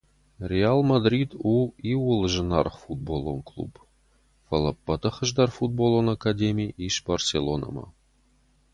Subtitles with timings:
[0.51, 1.55] Реал Мадрид у
[1.91, 3.73] иууыл зынаргъ футболон клуб,
[4.45, 7.85] фӕлӕ ӕппӕты хуыздӕр футболон академи ис Барселонӕмӕ.